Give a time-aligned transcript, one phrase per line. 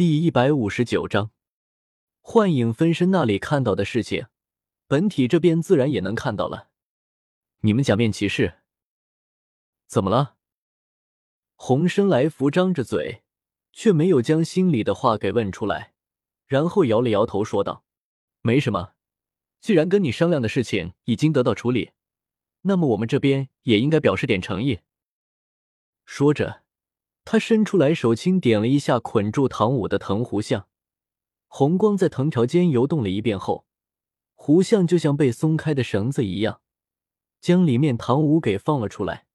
[0.00, 1.30] 第一百五十九章，
[2.22, 4.28] 幻影分身那里看到的事情，
[4.86, 6.70] 本体这边自然也能看到了。
[7.58, 8.60] 你们假面骑士，
[9.86, 10.36] 怎么了？
[11.54, 13.24] 红生来福张着嘴，
[13.74, 15.92] 却没有将心里的话给问出来，
[16.46, 17.84] 然后摇了摇头说道
[18.40, 18.94] ：“没什么，
[19.60, 21.90] 既然跟你商量的事情已经得到处理，
[22.62, 24.80] 那么我们这边也应该表示点诚意。”
[26.06, 26.62] 说着。
[27.32, 30.66] 他伸出来手，轻点了一下捆住唐舞的藤壶像，
[31.46, 33.68] 红光在藤条间游动了一遍后，
[34.34, 36.60] 壶像就像被松开的绳子一样，
[37.40, 39.28] 将里面唐舞给放了出来。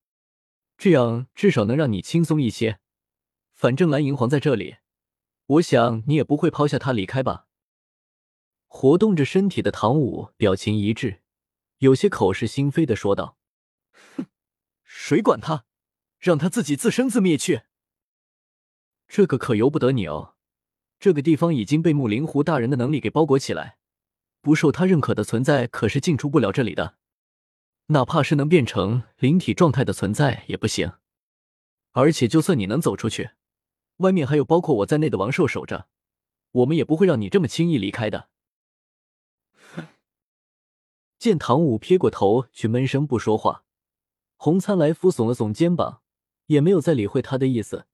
[0.77, 2.79] 这样至少能让你轻松一些。
[3.53, 4.75] 反正蓝银皇在这里，
[5.45, 7.47] 我想你也不会抛下他离开吧？
[8.67, 11.21] 活动着身体的唐舞表情一致，
[11.77, 13.37] 有些口是心非的说道
[14.17, 14.25] ：“哼，
[14.83, 15.63] 谁管他，
[16.19, 17.61] 让他自己自生自灭去。”
[19.07, 20.35] 这个可由不得你哦，
[20.99, 23.77] 这个地方已经被木灵狐大人的能力给包裹起来，
[24.41, 26.95] 不受他认可的存在可是进出不了这里的，
[27.87, 30.93] 哪怕是能变成灵体状态的存在也不行。
[31.91, 33.31] 而且就算你能走出去，
[33.97, 35.87] 外面还有包括我在内的王兽守着，
[36.51, 38.29] 我们也不会让你这么轻易离开的。
[41.17, 43.63] 见唐舞撇过头去闷声不说话，
[44.35, 46.01] 红参来福耸了耸肩膀，
[46.47, 47.85] 也没有再理会他的意思。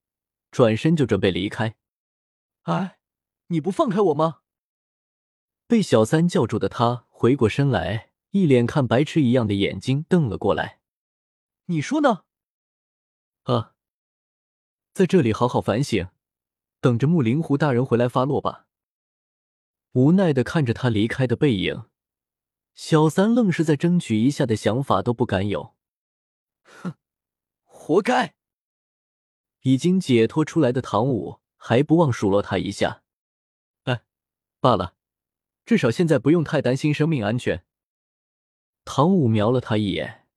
[0.52, 1.76] 转身就准备离开，
[2.64, 3.00] 哎，
[3.48, 4.42] 你不放开我吗？
[5.66, 10.82] 被小三叫住的他回过身来，一脸看白痴一样的眼睛瞪了过来。
[11.68, 12.26] 你说呢？
[13.44, 13.76] 啊，
[14.94, 16.10] 在这里好好反省，
[16.82, 18.68] 等着木灵狐大人回来发落吧。
[19.94, 21.86] 无奈的看着他离开的背影，
[22.76, 25.76] 小三愣是在争取一下的想法都不敢有。
[26.64, 26.96] 哼，
[27.64, 28.36] 活该。
[29.62, 33.04] 已经解脱出来的唐舞还不忘数落他一下，
[33.84, 34.04] 哎，
[34.60, 34.96] 罢了，
[35.66, 37.66] 至少现在不用太担心生命安全。
[38.84, 40.28] 唐舞瞄了他一眼，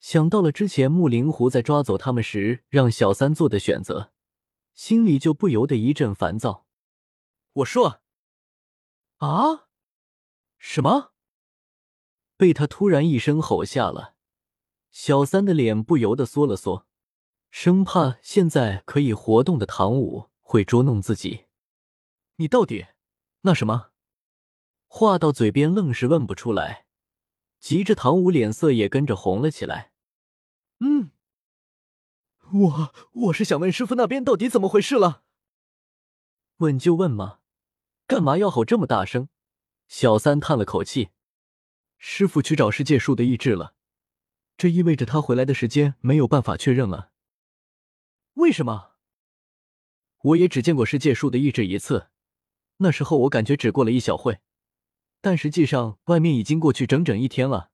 [0.00, 4.12] 想到了之前木灵狐在抓走他们时让小三做的选择，
[4.74, 6.66] 心里就不由得一阵烦躁。
[7.52, 8.00] 我说，
[9.18, 9.68] 啊，
[10.58, 11.12] 什么？
[12.36, 14.16] 被他突然一声吼吓了，
[14.90, 16.86] 小三的脸不由得缩了缩。
[17.58, 21.46] 生怕现在可以活动的唐舞会捉弄自己，
[22.36, 22.88] 你到底
[23.40, 23.92] 那什么？
[24.88, 26.84] 话到嘴边愣是问不出来，
[27.58, 29.92] 急着唐舞脸色也跟着红了起来。
[30.80, 31.12] 嗯，
[32.52, 35.22] 我我是想问师傅那边到底怎么回事了。
[36.58, 37.38] 问就问嘛，
[38.06, 39.30] 干嘛要吼这么大声？
[39.88, 41.08] 小三叹了口气，
[41.96, 43.74] 师傅去找世界树的意志了，
[44.58, 47.12] 这意味着他回来的时间没有办法确认了。
[48.36, 48.92] 为什么？
[50.20, 52.10] 我也只见过世界树的意志一次，
[52.78, 54.40] 那时候我感觉只过了一小会，
[55.22, 57.70] 但实际上外面已经过去整整一天了。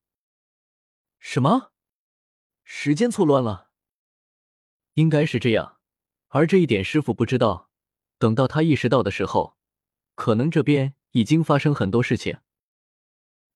[1.18, 1.72] 什么？
[2.62, 3.72] 时间错乱了？
[4.94, 5.80] 应该是这样，
[6.28, 7.70] 而这一点师傅不知道。
[8.18, 9.56] 等到他意识到的时候，
[10.14, 12.38] 可能这边已经发生很多事情。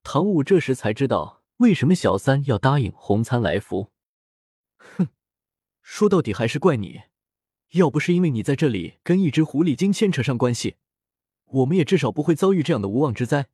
[0.02, 3.92] 唐舞这时才知道为什么小三要答应红参来福。
[4.76, 5.08] 哼。
[5.88, 7.02] 说到底还是怪你，
[7.74, 10.74] 要不是因为你在这里跟一只狐狸精牵扯上关系，
[11.44, 13.46] 我们也至少不会遭遇这样的无妄之灾。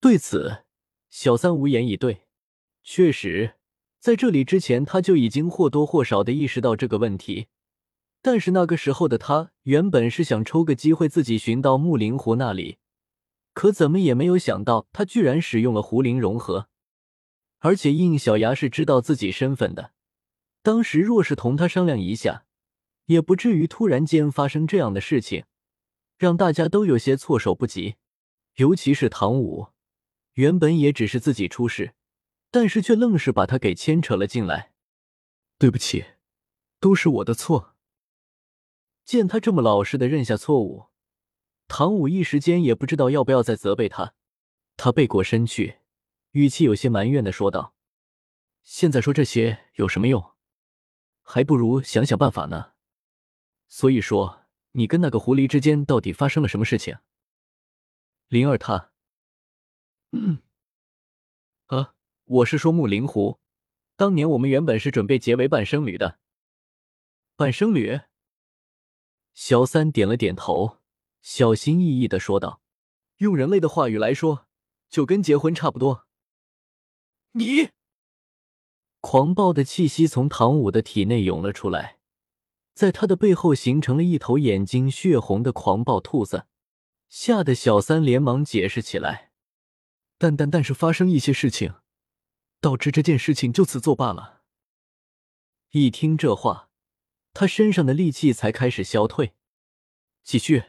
[0.00, 0.62] 对此，
[1.10, 2.22] 小三无言以对。
[2.84, 3.56] 确实，
[3.98, 7.48] 在这里之前，他就已经或多或少的意识到这个问题，
[8.22, 12.78] 但是那个时候的他原本是想抽个机会自己寻到木灵狐那里，
[13.52, 16.68] 可怎么也没有想到他居然使用了狐灵融合，
[17.58, 19.90] 而且应小牙是知道自己身份的。
[20.62, 22.44] 当时若是同他商量一下，
[23.06, 25.44] 也不至于突然间发生这样的事情，
[26.18, 27.96] 让大家都有些措手不及。
[28.56, 29.68] 尤其是唐舞，
[30.34, 31.94] 原本也只是自己出事，
[32.50, 34.72] 但是却愣是把他给牵扯了进来。
[35.58, 36.04] 对不起，
[36.78, 37.74] 都是我的错。
[39.04, 40.86] 见他这么老实的认下错误，
[41.68, 44.14] 唐舞一时间也不知道要不要再责备他。
[44.76, 45.78] 他背过身去，
[46.32, 47.74] 语气有些埋怨的说道
[48.62, 50.24] ：“现在说这些有什么用？”
[51.32, 52.72] 还不如想想办法呢。
[53.68, 56.98] 所以说，你跟那个狐狸之间到底发生了什么事情？
[58.26, 58.90] 灵儿她……
[60.10, 60.42] 嗯，
[61.66, 61.94] 啊，
[62.24, 63.38] 我是说木灵狐。
[63.94, 66.18] 当年我们原本是准备结为半生侣的。
[67.36, 68.00] 半生侣？
[69.32, 70.78] 小三点了点头，
[71.22, 72.60] 小心翼翼的说道
[73.18, 74.48] ：“用人类的话语来说，
[74.88, 76.08] 就跟结婚差不多。”
[77.32, 77.70] 你。
[79.00, 81.98] 狂暴的气息从唐舞的体内涌了出来，
[82.74, 86.46] 在他的背后形成了一头眼睛血红的狂暴兔子，
[87.08, 89.32] 吓得小三连忙解释起来
[90.18, 91.74] ：“但但但是发生一些事情，
[92.60, 94.42] 导致这件事情就此作罢了。”
[95.72, 96.68] 一听这话，
[97.32, 99.34] 他身上的戾气才开始消退。
[100.22, 100.64] 继续。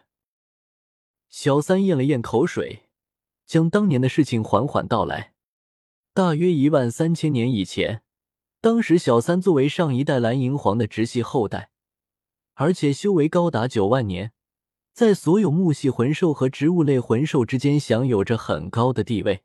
[1.28, 2.90] 小三咽了咽口水，
[3.46, 5.34] 将当年的事情缓缓道来。
[6.14, 8.04] 大约一万三千年以前，
[8.62, 11.72] 当时小三作为上一代蓝银皇的直系后代，
[12.54, 14.34] 而且修为高达九万年，
[14.94, 19.42] 在所有木系魂兽和植物类魂兽之间享有着很高的地位。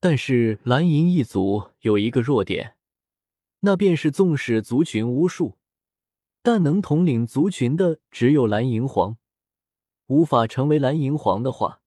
[0.00, 2.76] 但是蓝银一族有一个弱点，
[3.60, 5.58] 那便是纵使族群无数，
[6.42, 9.18] 但能统领族群的只有蓝银皇。
[10.06, 11.82] 无法成为蓝银皇的话，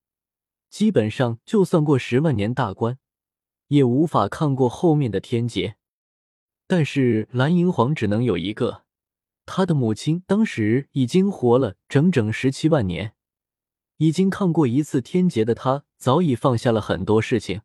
[0.70, 3.00] 基本上就算过十万年大关。
[3.66, 5.76] 也无法抗过后面的天劫，
[6.66, 8.82] 但是蓝银皇只能有一个。
[9.44, 13.14] 他的母亲当时已经活了整整十七万年，
[13.98, 17.60] 已经抗过一次天劫的他，早已放下了很多事情，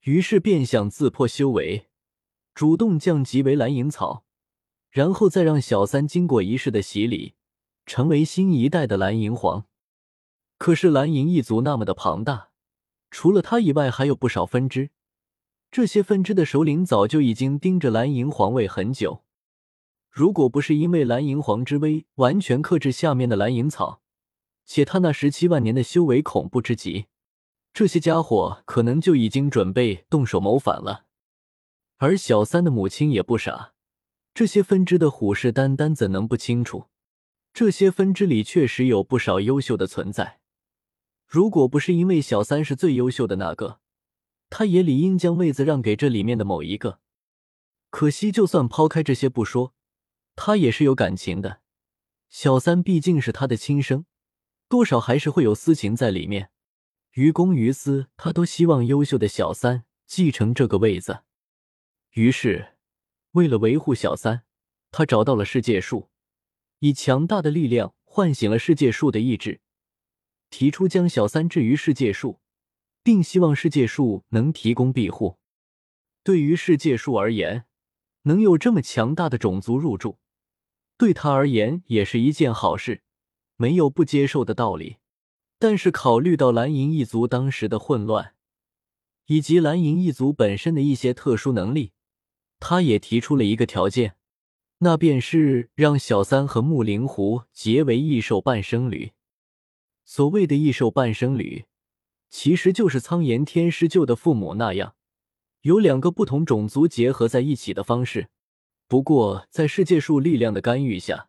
[0.00, 1.88] 于是便想自破修为，
[2.54, 4.24] 主动降级为蓝银草，
[4.90, 7.34] 然后再让小三经过一世的洗礼，
[7.86, 9.66] 成为新一代的蓝银皇。
[10.58, 12.50] 可是蓝银一族那么的庞大，
[13.12, 14.90] 除了他以外，还有不少分支。
[15.72, 19.24] 这些分支的首领早就已经盯着蓝银皇位很久，
[20.10, 24.02] 如果不是因为蓝银皇之威完全克制下面的蓝银草，
[24.66, 27.06] 且他那十七万年的修为恐怖之极，
[27.72, 31.06] 这些家伙可能就已经准备动手谋反了。
[31.96, 33.72] 而小三的母亲也不傻，
[34.34, 36.88] 这些分支的虎视眈眈，怎能不清楚？
[37.54, 40.40] 这些分支里确实有不少优秀的存在，
[41.26, 43.80] 如果不是因为小三是最优秀的那个。
[44.54, 47.00] 他也理应将位子让给这里面的某一个，
[47.88, 49.72] 可惜就算抛开这些不说，
[50.36, 51.62] 他也是有感情的。
[52.28, 54.04] 小三毕竟是他的亲生，
[54.68, 56.50] 多少还是会有私情在里面。
[57.12, 61.20] 于公于私，他都希望优秀的小三继承这个位子。
[62.10, 62.74] 于是，
[63.30, 64.42] 为了维护小三，
[64.90, 66.10] 他找到了世界树，
[66.80, 69.62] 以强大的力量唤醒了世界树的意志，
[70.50, 72.40] 提出将小三置于世界树。
[73.02, 75.38] 并希望世界树能提供庇护。
[76.22, 77.64] 对于世界树而言，
[78.22, 80.18] 能有这么强大的种族入驻，
[80.96, 83.02] 对他而言也是一件好事，
[83.56, 84.98] 没有不接受的道理。
[85.58, 88.34] 但是考虑到蓝银一族当时的混乱，
[89.26, 91.92] 以及蓝银一族本身的一些特殊能力，
[92.60, 94.16] 他也提出了一个条件，
[94.78, 99.12] 那便是让小三和木灵狐结为异兽半生侣。
[100.04, 101.64] 所谓的异兽半生侣。
[102.32, 104.94] 其实就是苍岩天师救的父母那样，
[105.60, 108.30] 有两个不同种族结合在一起的方式。
[108.88, 111.28] 不过，在世界树力量的干预下，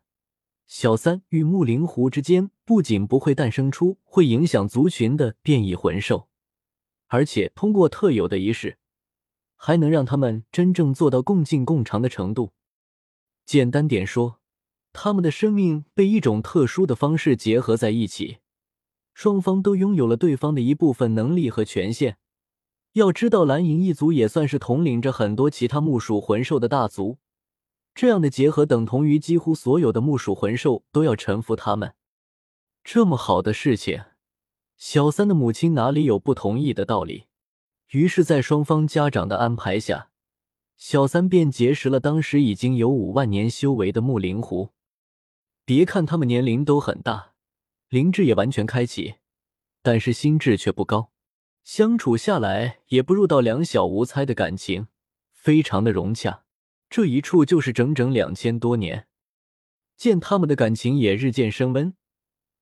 [0.66, 6.28] 小三与木灵狐之间不仅不会诞生出会影响族群的变异魂兽，
[7.08, 8.78] 而且通过特有的仪式，
[9.56, 12.54] 还能让他们真正做到共进共长的程度。
[13.44, 14.40] 简单点说，
[14.94, 18.38] 他们的生命被一种特殊的方式结合在一起。
[19.14, 22.18] 双方都拥有了对方的一部分能力和权限。
[22.92, 27.18] 要知道，蓝银一族也算是统领着很多其他木属魂兽的大族，
[27.94, 31.94] 这样的结合等同于几乎所有的木属魂兽都要臣服他们。
[32.82, 34.02] 这么好的事情，
[34.76, 37.24] 小三的母亲哪里有不同意的道理？
[37.90, 40.10] 于是，在双方家长的安排下，
[40.76, 44.70] 小三便结识了当时已经有五万年修为的木灵狐。
[45.64, 47.33] 别看他们年龄都很大。
[47.88, 49.14] 灵智也完全开启，
[49.82, 51.12] 但是心智却不高，
[51.62, 54.88] 相处下来也不入到两小无猜的感情，
[55.32, 56.44] 非常的融洽。
[56.90, 59.08] 这一处就是整整两千多年，
[59.96, 61.94] 见他们的感情也日渐升温。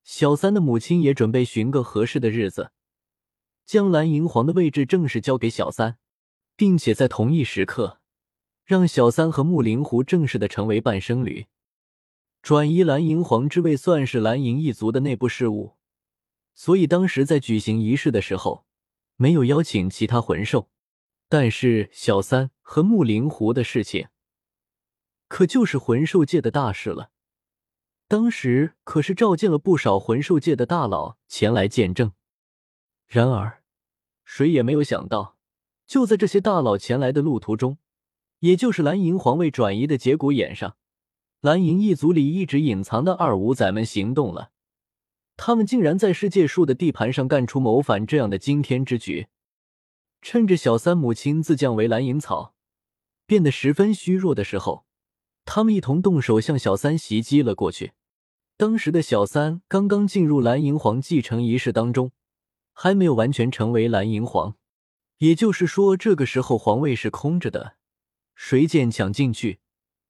[0.04, 2.72] 小三的母亲也准备寻个合适的日子，
[3.64, 5.98] 将蓝银皇的位置正式交给小三，
[6.56, 8.00] 并且在同一时刻，
[8.64, 11.46] 让小三和木灵狐正式的成为半生侣。
[12.42, 15.76] 转移蓝银皇之位算是蓝银一族的内部事务，
[16.56, 18.66] 所以当时在举行仪式的时候，
[19.14, 20.68] 没有邀请其他魂兽。
[21.28, 24.08] 但是小三和木灵狐的事情，
[25.28, 27.12] 可就是魂兽界的大事了。
[28.08, 32.12] 当时可是召见了不少魂兽界的大佬前来见证。
[33.06, 33.62] 然而，
[34.24, 35.38] 谁也没有想到，
[35.86, 37.78] 就在这些大佬前来的路途中，
[38.40, 40.76] 也就是蓝银皇位转移的节骨眼上。
[41.42, 44.52] 蓝银一族里一直隐藏的二五仔们行动了，
[45.36, 49.26] 他们竟然在世界树的地盘上干出谋反这样的惊天之举。
[50.20, 52.54] 趁着小三母亲自降为蓝银草，
[53.26, 54.86] 变得十分虚弱的时候，
[55.44, 57.94] 他们一同动手向小三袭击了过去。
[58.56, 62.12] 当时的小三刚刚进入蓝银皇继承仪式当中，
[62.72, 64.54] 还没有完全成为蓝银皇，
[65.18, 67.74] 也就是说，这个时候皇位是空着的。
[68.36, 69.58] 谁见抢进去，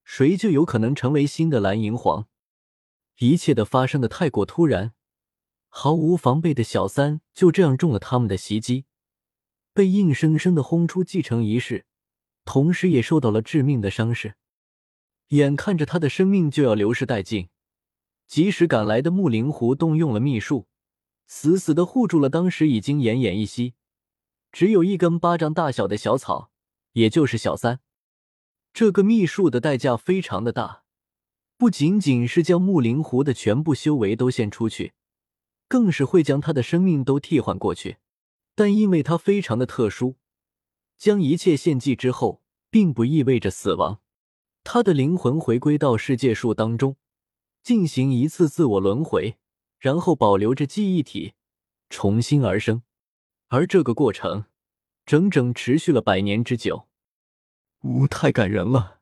[0.04, 2.28] 谁就有可能成为新的蓝银皇。
[3.18, 4.94] 一切的发生的太过突然，
[5.68, 8.86] 毫无防备的小三就这样中了他们的袭击，
[9.72, 11.86] 被硬生生的轰出继承仪式，
[12.44, 14.34] 同时也受到了致命的伤势。
[15.28, 17.48] 眼看着他的生命就要流失殆尽，
[18.26, 20.66] 及时赶来的木灵狐动用了秘术，
[21.26, 23.74] 死死的护住了当时已经奄奄一息、
[24.50, 26.50] 只有一根巴掌大小的小草，
[26.92, 27.80] 也就是小三。
[28.72, 30.84] 这个秘术的代价非常的大，
[31.58, 34.94] 不仅仅是将木灵狐的全部修为都献出去，
[35.68, 37.98] 更是会将他的生命都替换过去。
[38.54, 40.16] 但因为他非常的特殊，
[40.96, 44.00] 将一切献祭之后，并不意味着死亡。
[44.64, 46.96] 他的灵魂回归到世界树当中，
[47.62, 49.36] 进行一次自我轮回，
[49.78, 51.34] 然后保留着记忆体，
[51.90, 52.82] 重新而生。
[53.48, 54.46] 而这个过程
[55.04, 56.88] 整整持续了百年之久。
[57.82, 59.00] 呜，太感人了！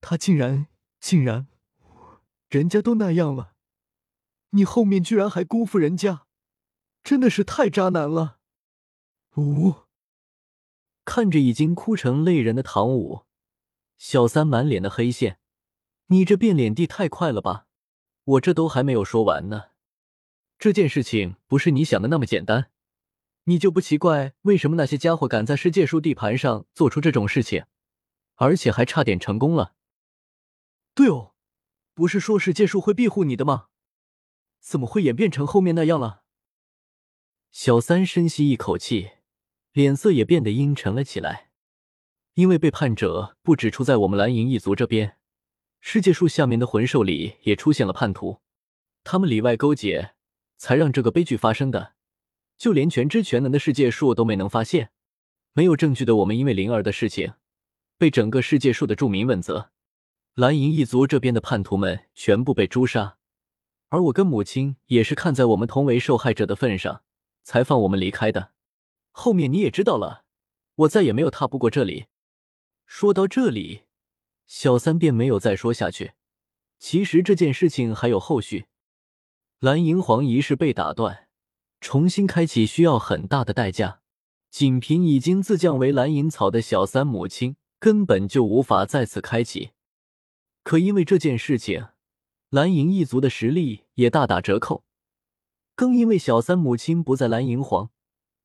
[0.00, 0.68] 他竟然，
[1.00, 1.48] 竟然，
[2.48, 3.54] 人家都那样了，
[4.50, 6.26] 你后面居然还辜负人家，
[7.02, 8.38] 真的是太渣男了！
[9.36, 9.74] 呜，
[11.04, 13.24] 看着已经哭成泪人的唐舞。
[13.96, 15.40] 小三满脸的黑线，
[16.06, 17.66] 你这变脸地太快了吧！
[18.24, 19.70] 我这都还没有说完呢。
[20.58, 22.70] 这件事情不是你想的那么简单，
[23.44, 27.64] 你就不奇怪为什么那些家伙敢在世界树地盘上做出这种事情，
[28.38, 29.74] 而且还差点成功了。
[30.94, 31.34] 对哦，
[31.94, 33.66] 不是说世界树会庇护你的吗？
[34.58, 36.24] 怎么会演变成后面那样了？
[37.52, 39.10] 小三深吸一口气，
[39.72, 41.50] 脸色也变得阴沉了起来。
[42.34, 45.18] 因为背叛者不止出在我们蓝银一族这边，
[45.80, 48.40] 世界树下面的魂兽里也出现了叛徒，
[49.02, 50.14] 他们里外勾结，
[50.56, 51.94] 才让这个悲剧发生的。
[52.56, 54.90] 就连全知全能的世界树都没能发现，
[55.52, 57.34] 没有证据的我们，因为灵儿的事情，
[57.98, 59.70] 被整个世界树的住民问责。
[60.34, 63.18] 蓝银一族这边的叛徒们全部被诛杀，
[63.88, 67.02] 而我跟母亲也是看在我们同为受害者的份上，
[67.42, 68.52] 才放我们离开的。
[69.10, 70.24] 后面你也知道了，
[70.76, 72.06] 我再也没有踏步过这里。
[72.86, 73.82] 说到这里，
[74.46, 76.12] 小三便没有再说下去。
[76.78, 78.66] 其实这件事情还有后续。
[79.58, 81.26] 蓝银皇仪式被打断，
[81.80, 84.02] 重新开启需要很大的代价。
[84.48, 89.70] 仅凭已经自降为蓝银草的小三母亲，根本就无法再次开启。
[90.62, 91.86] 可因为这件事情，
[92.50, 94.84] 蓝银一族的实力也大打折扣。
[95.74, 97.90] 更因为小三母亲不在蓝银皇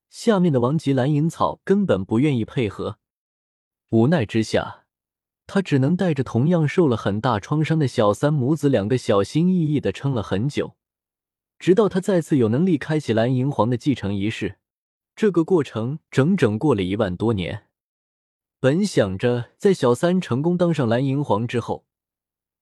[0.10, 3.00] 下面的王级蓝银草根本不愿意配合。
[3.90, 4.86] 无奈之下，
[5.48, 10.76] 他只能带着同样受了很大创伤的小三母子两个小心翼翼的撑了很久，
[11.58, 14.60] 直到他再次有能力开启蓝银皇的继承仪式。
[15.16, 17.68] 这个过程整整过了一万多年。
[18.64, 21.86] 本想着在小三成功当上蓝银皇之后，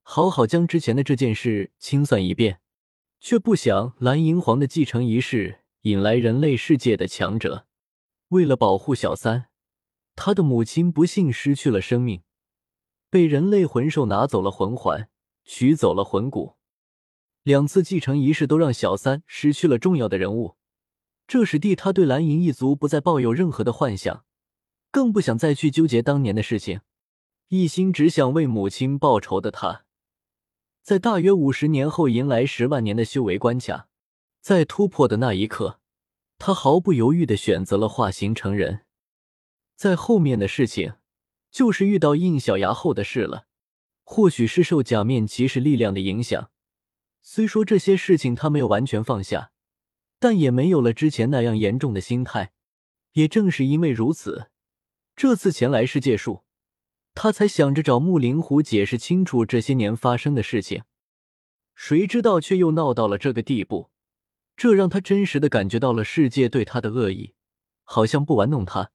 [0.02, 2.58] 好好将之前的这件事清算一遍，
[3.20, 7.68] 却不想蓝银皇的继承仪式引来人类世界的强者，
[8.30, 9.46] 为了保护小三。
[10.16, 12.22] 他的母亲不幸失去了生命，
[13.08, 15.08] 被人类魂兽拿走了魂环，
[15.44, 16.56] 取走了魂骨。
[17.44, 20.56] 两次继承仪式都让小三失去了重要的人物，
[21.28, 24.24] 这使地他对蓝银一族不再抱有任何的幻想，
[24.92, 26.82] 更不想再去纠结当年的事情，
[27.48, 29.86] 一心只想为母亲报仇的他，
[30.82, 33.88] 在大约五十年后迎来十万年的修为关卡，
[34.42, 35.80] 在突破的那一刻，
[36.38, 38.82] 他毫不犹豫的选择了化形成人。
[39.74, 40.92] 在后面的事情，
[41.50, 43.46] 就是遇到印小牙后的事了。
[44.04, 46.50] 或许是受假面骑士力量的影响，
[47.22, 49.52] 虽说这些事情他没有完全放下，
[50.18, 52.52] 但也没有了之前那样严重的心态。
[53.12, 54.50] 也正是因为如此，
[55.14, 56.42] 这次前来世界树，
[57.14, 60.82] 他才想着找木灵狐解释清楚这些年发生的事情。
[61.74, 63.90] 谁知道却又闹到了这个地步，
[64.56, 67.34] 这让他真实的感觉到了世界对他的恶意，
[67.84, 68.90] 好像不玩弄他。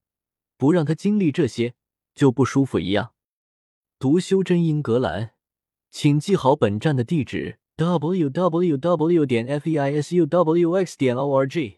[0.57, 1.75] 不让他经历这些
[2.15, 3.13] 就不舒服一样。
[3.99, 5.31] 读修真英格兰，
[5.91, 9.25] 请记好本站的地址：w w w.
[9.25, 10.97] 点 f e i s u w x.
[10.97, 11.77] 点 o r g。